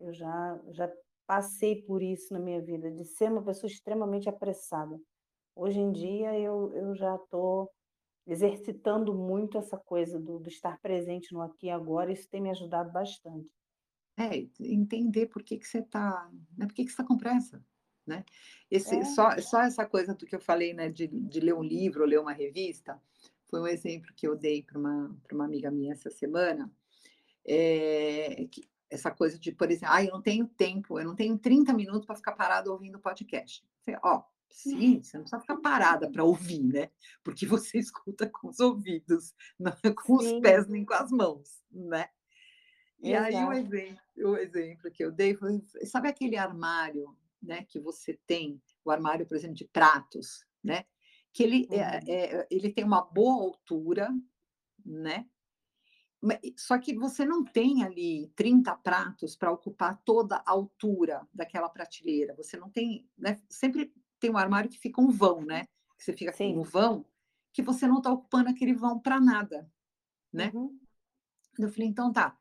[0.00, 0.92] eu já já
[1.28, 4.98] passei por isso na minha vida, de ser uma pessoa extremamente apressada.
[5.56, 7.70] Hoje em dia eu eu já estou
[8.26, 12.50] exercitando muito essa coisa do do estar presente no aqui e agora, isso tem me
[12.52, 13.50] ajudado bastante.
[14.16, 17.64] É, entender por que que você está né, por que que você está com pressa,
[18.06, 18.24] né.
[18.70, 19.04] Esse É.
[19.04, 22.08] só só essa coisa do que eu falei, né, de de ler um livro ou
[22.08, 23.00] ler uma revista,
[23.48, 26.70] foi um exemplo que eu dei para uma, uma amiga minha essa semana,
[27.46, 31.38] é, que, essa coisa de, por exemplo, ah, eu não tenho tempo, eu não tenho
[31.38, 33.64] 30 minutos para ficar parado ouvindo podcast.
[34.02, 36.90] Ó, sim, você não precisa ficar parada para ouvir, né?
[37.22, 40.36] Porque você escuta com os ouvidos, não é com sim.
[40.36, 42.08] os pés nem com as mãos, né?
[43.00, 43.36] E Exato.
[43.36, 48.18] aí o exemplo, o exemplo que eu dei foi, sabe aquele armário, né, que você
[48.26, 50.84] tem, o armário, por exemplo, de pratos, né?
[51.32, 51.82] Que ele, é, uhum.
[51.82, 54.08] é, é, ele tem uma boa altura,
[54.84, 55.26] né?
[56.56, 62.34] Só que você não tem ali 30 pratos para ocupar toda a altura daquela prateleira.
[62.34, 63.40] Você não tem, né?
[63.48, 65.66] Sempre tem um armário que fica um vão, né?
[65.96, 67.06] Que você fica com um vão,
[67.52, 69.70] que você não está ocupando aquele vão para nada,
[70.32, 70.50] né?
[70.54, 70.78] Uhum.
[71.58, 72.36] Eu falei, então tá,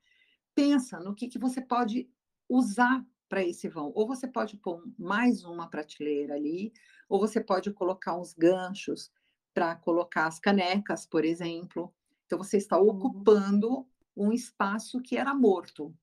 [0.53, 2.09] pensa no que, que você pode
[2.49, 3.91] usar para esse vão.
[3.95, 6.71] Ou você pode pôr mais uma prateleira ali,
[7.09, 9.11] ou você pode colocar uns ganchos
[9.53, 11.93] para colocar as canecas, por exemplo.
[12.27, 12.89] Então, você está uhum.
[12.89, 15.95] ocupando um espaço que era morto,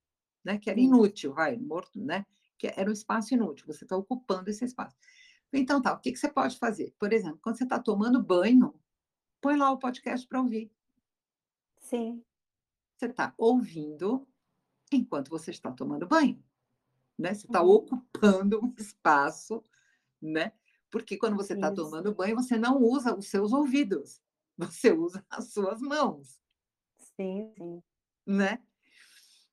[0.43, 0.59] né?
[0.59, 2.27] que era inútil, vai, morto, né?
[2.59, 4.97] Que era um espaço inútil, você está ocupando esse espaço.
[5.53, 6.95] Então, tá, o que, que você pode fazer?
[6.99, 8.75] Por exemplo, quando você está tomando banho,
[9.41, 10.73] põe lá o podcast para ouvir.
[11.79, 12.25] Sim.
[12.97, 14.27] Você está ouvindo
[14.91, 16.43] enquanto você está tomando banho.
[17.19, 17.35] Né?
[17.35, 17.71] Você está uhum.
[17.71, 19.63] ocupando um espaço,
[20.21, 20.53] né?
[20.91, 24.23] Porque quando você está tomando banho, você não usa os seus ouvidos.
[24.57, 26.39] Você usa as suas mãos.
[27.17, 27.83] Sim, sim.
[28.27, 28.59] Né?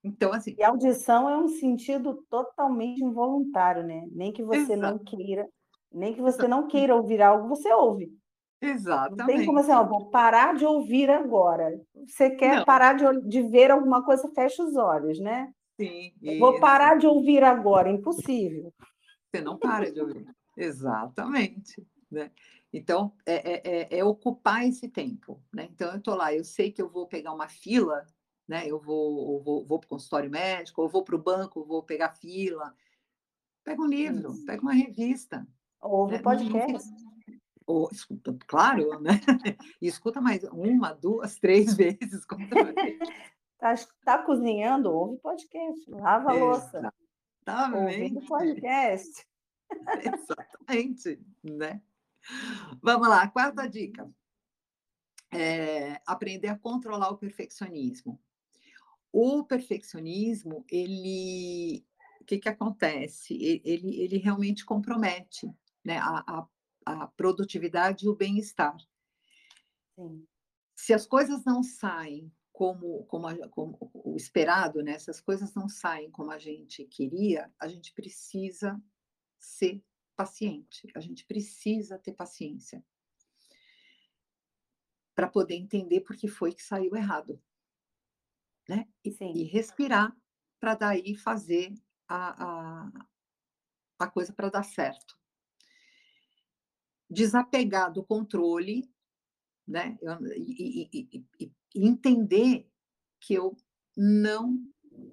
[0.03, 0.55] Então, assim.
[0.57, 4.07] E a audição é um sentido totalmente involuntário, né?
[4.11, 4.81] Nem que você Exato.
[4.81, 5.47] não queira,
[5.91, 8.11] nem que você não queira ouvir algo, você ouve.
[8.61, 9.17] Exatamente.
[9.19, 11.79] Não tem como assim, ó, vou parar de ouvir agora.
[12.07, 12.65] Você quer não.
[12.65, 15.51] parar de, de ver alguma coisa, fecha os olhos, né?
[15.79, 16.13] Sim.
[16.39, 18.71] Vou parar de ouvir agora, impossível.
[19.31, 20.25] Você não para de ouvir.
[20.55, 21.83] Exatamente.
[22.11, 22.31] Né?
[22.73, 25.43] Então, é, é, é, é, ocupar esse tempo.
[25.53, 25.67] Né?
[25.71, 28.05] Então, eu estou lá, eu sei que eu vou pegar uma fila,
[28.47, 28.65] né?
[28.65, 32.09] eu vou, vou, vou para o consultório médico, ou vou para o banco, vou pegar
[32.09, 32.73] fila.
[33.63, 34.45] Pega um livro, Isso.
[34.45, 35.45] pega uma revista.
[35.81, 36.21] Ouve né?
[36.21, 36.89] podcast.
[37.65, 39.19] Ou, escuta, claro, né?
[39.81, 42.25] E escuta mais uma, duas, três vezes.
[43.53, 46.93] Está tá cozinhando, ouve podcast, lava a louça.
[47.45, 48.01] Exatamente.
[48.01, 49.27] Ouvindo podcast.
[50.03, 51.81] Exatamente, né?
[52.81, 54.09] Vamos lá, quarta dica.
[55.33, 58.19] É aprender a controlar o perfeccionismo.
[59.11, 61.85] O perfeccionismo, ele,
[62.21, 63.33] o que, que acontece?
[63.63, 65.49] Ele, ele realmente compromete
[65.83, 66.47] né, a, a,
[66.85, 68.75] a produtividade e o bem-estar.
[70.75, 74.97] Se as coisas não saem como, como, a, como, o esperado, né?
[74.97, 78.81] se as coisas não saem como a gente queria, a gente precisa
[79.39, 79.83] ser
[80.15, 82.83] paciente, a gente precisa ter paciência
[85.15, 87.41] para poder entender por que foi que saiu errado.
[88.67, 88.87] Né?
[89.03, 90.15] E, e respirar
[90.59, 91.73] para daí fazer
[92.07, 93.07] a, a,
[93.99, 95.17] a coisa para dar certo.
[97.09, 98.89] Desapegar do controle,
[99.67, 99.97] né?
[100.37, 102.69] E, e, e, entender
[103.19, 103.55] que eu
[103.97, 104.63] não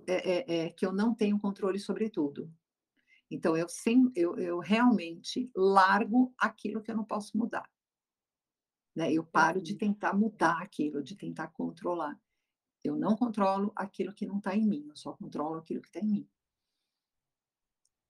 [0.07, 2.53] é, é, é, que eu não tenho controle sobre tudo.
[3.31, 7.71] Então, eu, sim, eu, eu realmente largo aquilo que eu não posso mudar.
[8.95, 9.13] Né?
[9.13, 12.19] Eu paro de tentar mudar aquilo, de tentar controlar.
[12.83, 16.01] Eu não controlo aquilo que não está em mim, eu só controlo aquilo que está
[16.01, 16.29] em mim.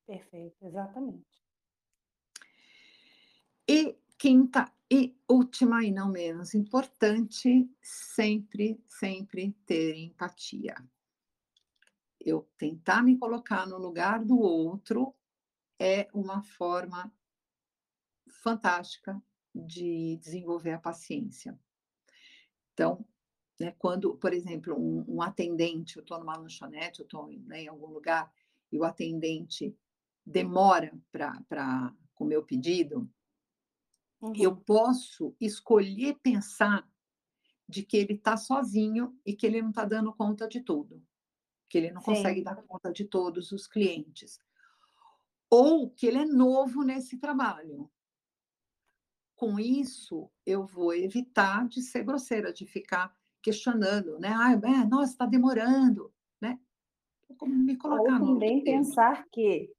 [0.07, 1.43] Perfeito, exatamente.
[3.69, 10.75] E quinta e última e não menos importante, sempre, sempre ter empatia
[12.21, 15.15] eu tentar me colocar no lugar do outro
[15.79, 17.13] é uma forma
[18.29, 19.21] fantástica
[19.55, 21.59] de desenvolver a paciência.
[22.73, 23.05] Então,
[23.59, 27.69] né, quando, por exemplo, um, um atendente, eu estou numa lanchonete, eu estou né, em
[27.69, 28.33] algum lugar,
[28.71, 29.77] e o atendente
[30.25, 33.11] demora para o meu pedido,
[34.21, 34.33] uhum.
[34.37, 36.89] eu posso escolher pensar
[37.69, 41.03] de que ele está sozinho e que ele não está dando conta de tudo
[41.69, 42.15] que ele não Sim.
[42.15, 44.39] consegue dar conta de todos os clientes.
[45.51, 47.91] Ou que ele é novo nesse trabalho.
[49.37, 54.31] Com isso, eu vou evitar de ser grosseira, de ficar questionando, né?
[54.37, 56.59] Ah, é, nossa, está demorando, né?
[57.37, 59.71] Como me colocar Ou também pensar que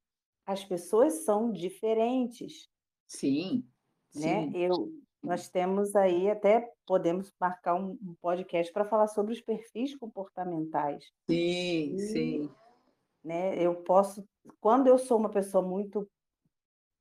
[0.46, 2.70] as pessoas são diferentes.
[3.08, 3.68] Sim,
[4.16, 4.46] né?
[4.46, 4.52] Sim.
[4.56, 9.96] Eu, nós temos aí, até podemos marcar um, um podcast para falar sobre os perfis
[9.96, 11.04] comportamentais.
[11.30, 12.52] Sim, e, sim.
[13.24, 14.24] Né, eu posso,
[14.62, 16.10] quando eu sou uma pessoa muito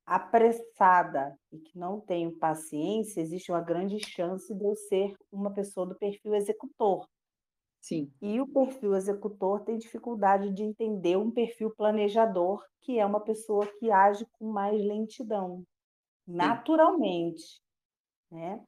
[0.04, 5.86] apressada e que não tenho paciência, existe uma grande chance de eu ser uma pessoa
[5.86, 7.06] do perfil executor.
[7.80, 8.10] Sim.
[8.20, 13.66] E o perfil executor tem dificuldade de entender um perfil planejador, que é uma pessoa
[13.78, 15.62] que age com mais lentidão,
[16.26, 17.62] naturalmente,
[18.30, 18.62] né?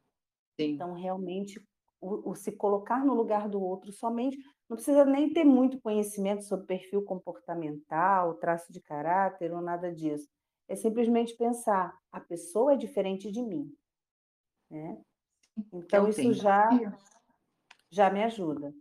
[0.58, 0.74] Sim.
[0.74, 1.60] Então, realmente,
[2.00, 4.38] o, o se colocar no lugar do outro somente,
[4.68, 10.28] não precisa nem ter muito conhecimento sobre perfil comportamental, traço de caráter ou nada disso
[10.70, 13.76] é simplesmente pensar, a pessoa é diferente de mim.
[14.70, 15.02] Né?
[15.72, 16.70] Então, isso já,
[17.90, 18.72] já me ajuda.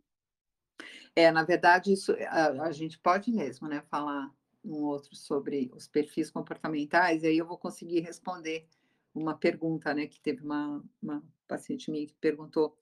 [1.15, 4.32] É, na verdade, isso a, a, gente pode mesmo né, falar
[4.63, 8.67] um outro sobre os perfis comportamentais, e aí eu vou conseguir responder
[9.14, 10.07] uma pergunta, né?
[10.07, 12.76] Que teve uma, uma paciente minha que perguntou o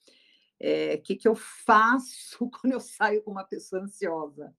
[0.60, 4.54] é, que, que eu faço quando eu saio com uma pessoa ansiosa.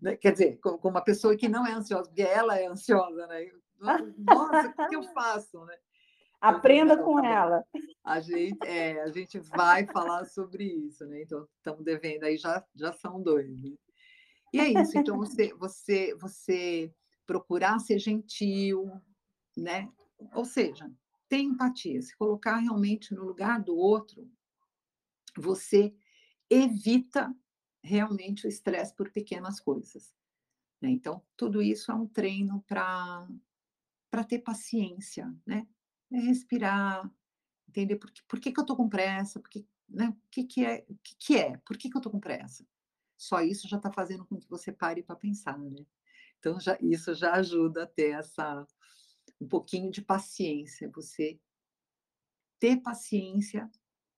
[0.00, 0.16] Né?
[0.16, 3.50] Quer dizer, com, com, uma pessoa que não é ansiosa, porque ela é ansiosa, né?
[3.78, 5.76] Nossa, o que eu faço, né?
[6.40, 7.64] Aprenda com ela.
[8.04, 11.22] A gente, é, a gente vai falar sobre isso, né?
[11.22, 13.62] Então, estamos devendo aí, já, já são dois.
[13.62, 13.72] Né?
[14.52, 16.92] E é isso, então você, você, você
[17.26, 18.90] procurar ser gentil,
[19.56, 19.90] né?
[20.34, 20.90] Ou seja,
[21.28, 24.30] ter empatia, se colocar realmente no lugar do outro,
[25.36, 25.94] você
[26.48, 27.34] evita
[27.82, 30.14] realmente o estresse por pequenas coisas.
[30.80, 30.90] Né?
[30.90, 33.26] Então, tudo isso é um treino para
[34.28, 35.66] ter paciência, né?
[36.12, 37.10] É respirar,
[37.68, 40.08] entender por que, por que, que eu estou com pressa, por que, né?
[40.08, 42.66] o que, que, é, que, que é, por que, que eu estou com pressa.
[43.16, 45.84] Só isso já está fazendo com que você pare para pensar, né?
[46.38, 48.66] Então, já, isso já ajuda a ter essa,
[49.40, 51.38] um pouquinho de paciência, você
[52.58, 53.70] ter paciência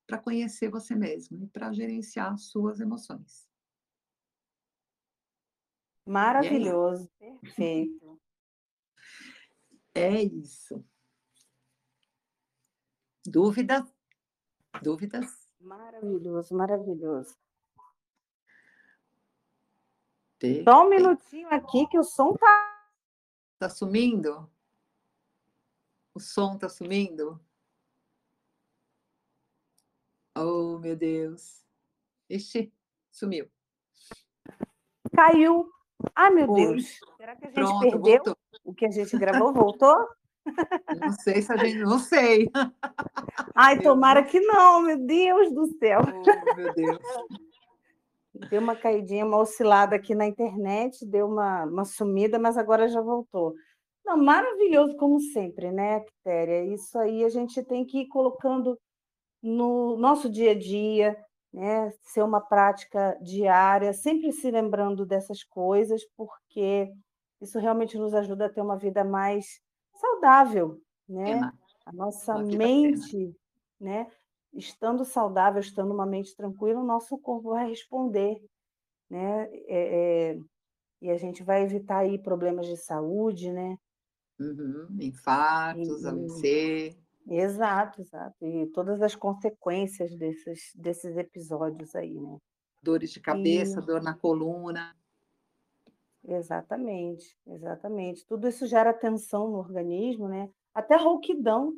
[0.07, 3.49] para conhecer você mesmo e para gerenciar suas emoções.
[6.07, 8.21] Maravilhoso, perfeito.
[9.95, 10.83] É isso.
[13.27, 13.85] Dúvidas?
[14.83, 15.51] Dúvidas?
[15.61, 17.37] Maravilhoso, maravilhoso.
[20.65, 22.91] Só um minutinho aqui que o som tá.
[23.59, 24.49] Tá sumindo?
[26.19, 27.41] O som tá sumindo?
[30.37, 31.65] Oh, meu Deus.
[32.29, 32.73] Ixi,
[33.09, 33.49] sumiu.
[35.15, 35.71] Caiu.
[36.17, 36.99] Ai, meu Deus.
[37.17, 38.37] Será que a gente Pronto, perdeu voltou.
[38.65, 39.53] o que a gente gravou?
[39.53, 40.09] Voltou?
[41.01, 41.79] Não sei se a gente.
[41.85, 42.51] Não sei.
[43.55, 46.01] Ai, tomara que não, meu Deus do céu.
[46.03, 46.99] Oh, meu Deus.
[48.51, 53.01] Deu uma caidinha, uma oscilada aqui na internet, deu uma, uma sumida, mas agora já
[53.01, 53.55] voltou.
[54.09, 56.65] Não, maravilhoso, como sempre, né, Quitéria?
[56.65, 58.81] Isso aí a gente tem que ir colocando
[59.43, 61.15] no nosso dia a dia,
[61.53, 61.93] né?
[62.01, 66.91] ser uma prática diária, sempre se lembrando dessas coisas, porque
[67.39, 69.61] isso realmente nos ajuda a ter uma vida mais
[69.93, 71.39] saudável, né?
[71.85, 73.37] A nossa mente,
[73.79, 74.11] né?
[74.55, 78.43] Estando saudável, estando uma mente tranquila, o nosso corpo vai responder,
[79.11, 79.51] né?
[79.69, 80.39] É, é,
[81.03, 83.77] e a gente vai evitar aí problemas de saúde, né?
[84.39, 84.87] Uhum.
[85.01, 86.97] Infartos, e, AVC.
[87.29, 88.47] Exato, exato.
[88.47, 92.39] E todas as consequências desses, desses episódios aí, né?
[92.83, 93.85] Dores de cabeça, e...
[93.85, 94.95] dor na coluna.
[96.25, 98.27] Exatamente, exatamente.
[98.27, 100.49] Tudo isso gera tensão no organismo, né?
[100.75, 101.73] Até rouquidão,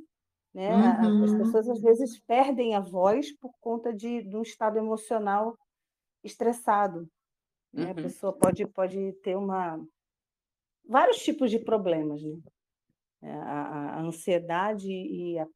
[0.53, 0.71] né?
[0.75, 1.25] Uhum.
[1.25, 5.57] As pessoas às vezes perdem a voz por conta de, de um estado emocional
[6.23, 7.09] estressado.
[7.73, 7.85] Né?
[7.85, 7.91] Uhum.
[7.91, 9.81] A pessoa pode, pode ter uma
[10.91, 12.37] vários tipos de problemas, né?
[13.23, 15.47] É, a, a ansiedade e, a,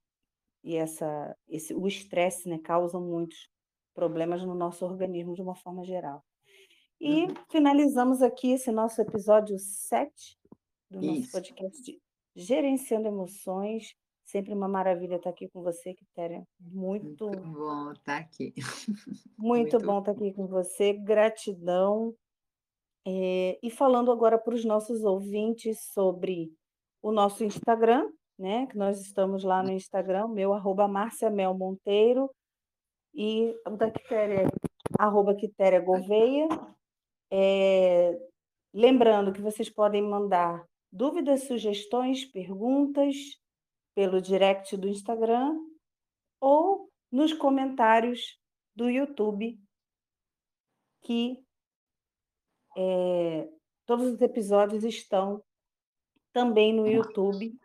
[0.62, 3.48] e essa, esse, o estresse né, causam muitos
[3.94, 6.22] problemas no nosso organismo de uma forma geral.
[7.00, 7.34] E uhum.
[7.50, 10.38] finalizamos aqui esse nosso episódio 7
[10.90, 11.32] do nosso Isso.
[11.32, 12.02] podcast
[12.36, 13.94] Gerenciando Emoções.
[14.24, 16.46] Sempre uma maravilha estar aqui com você, Quitéria.
[16.60, 18.54] Muito, muito bom estar aqui.
[19.36, 20.94] Muito, muito bom estar aqui com você.
[20.94, 22.14] Gratidão.
[23.06, 26.52] É, e falando agora para os nossos ouvintes sobre
[27.02, 28.66] o nosso Instagram, né?
[28.66, 30.88] Que nós estamos lá no Instagram, meu arroba
[31.30, 32.30] Mel Monteiro
[33.14, 34.48] e o da Quitéria,
[34.98, 36.48] arroba Quitéria Gouveia.
[37.30, 38.18] É,
[38.72, 43.16] lembrando que vocês podem mandar dúvidas, sugestões, perguntas
[43.94, 45.56] pelo direct do Instagram
[46.40, 48.38] ou nos comentários
[48.74, 49.58] do YouTube,
[51.02, 51.44] que
[52.76, 53.48] é,
[53.86, 55.42] todos os episódios estão
[56.32, 57.56] também no YouTube.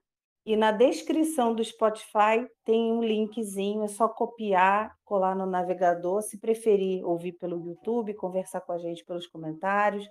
[0.46, 6.40] E na descrição do Spotify tem um linkzinho, é só copiar, colar no navegador, se
[6.40, 10.10] preferir ouvir pelo YouTube, conversar com a gente pelos comentários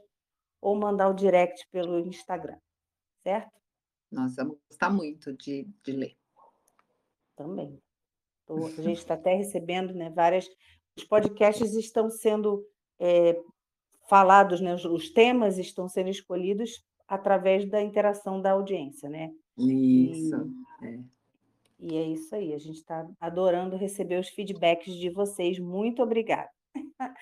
[0.61, 2.59] ou mandar o direct pelo Instagram,
[3.23, 3.51] certo?
[4.11, 6.17] Nós vamos gostar muito de de ler.
[7.35, 7.81] Também.
[8.47, 10.49] Tô a gente está até recebendo, né, várias
[10.99, 12.67] os podcasts estão sendo,
[12.99, 13.41] eh,
[14.09, 19.31] falados, né, os temas estão sendo escolhidos através da interação da audiência, né.
[19.57, 20.37] Isso,
[20.81, 20.99] E é.
[21.81, 26.51] e é isso aí, a gente está adorando receber os feedbacks de vocês, muito obrigada.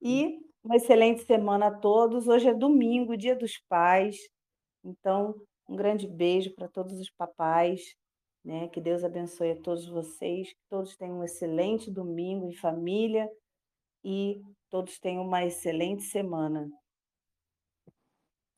[0.00, 4.16] E uma excelente semana a todos, hoje é domingo, Dia dos Pais,
[4.84, 5.34] então
[5.68, 7.82] um grande beijo para todos os papais,
[8.44, 13.28] né, que Deus abençoe a todos vocês, que todos tenham um excelente domingo em família
[14.04, 14.40] e
[14.70, 16.70] todos tenham uma excelente semana.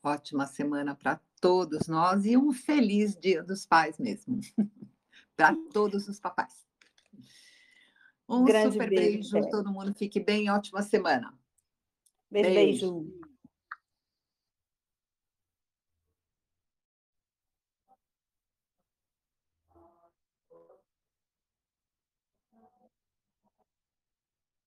[0.03, 4.41] Ótima semana para todos nós e um feliz Dia dos Pais mesmo,
[5.37, 6.67] para todos os papais.
[8.29, 11.37] Um Grande super beijo, beijo, todo mundo fique bem, ótima semana.
[12.31, 13.01] Beijo, Beijo.
[13.01, 13.20] beijo.